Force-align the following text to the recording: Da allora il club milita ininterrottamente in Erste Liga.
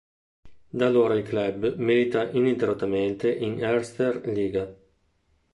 Da 0.69 0.87
allora 0.87 1.13
il 1.13 1.21
club 1.23 1.75
milita 1.75 2.27
ininterrottamente 2.31 3.31
in 3.31 3.63
Erste 3.63 4.19
Liga. 4.33 4.75